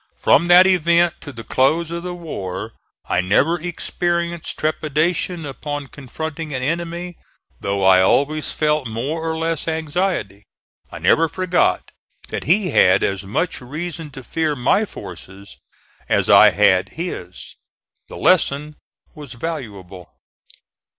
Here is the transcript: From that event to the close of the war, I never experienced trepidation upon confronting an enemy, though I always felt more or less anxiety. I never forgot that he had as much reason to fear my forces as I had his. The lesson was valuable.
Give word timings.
From 0.17 0.47
that 0.47 0.65
event 0.65 1.13
to 1.21 1.31
the 1.31 1.43
close 1.43 1.91
of 1.91 2.01
the 2.01 2.15
war, 2.15 2.73
I 3.07 3.21
never 3.21 3.61
experienced 3.61 4.57
trepidation 4.57 5.45
upon 5.45 5.89
confronting 5.89 6.55
an 6.55 6.63
enemy, 6.63 7.19
though 7.59 7.83
I 7.83 8.01
always 8.01 8.51
felt 8.51 8.87
more 8.87 9.21
or 9.29 9.37
less 9.37 9.67
anxiety. 9.67 10.45
I 10.91 10.97
never 10.97 11.29
forgot 11.29 11.91
that 12.29 12.45
he 12.45 12.71
had 12.71 13.03
as 13.03 13.25
much 13.25 13.61
reason 13.61 14.09
to 14.17 14.23
fear 14.23 14.55
my 14.55 14.85
forces 14.85 15.57
as 16.09 16.31
I 16.31 16.49
had 16.49 16.89
his. 16.97 17.55
The 18.07 18.17
lesson 18.17 18.77
was 19.13 19.33
valuable. 19.33 20.09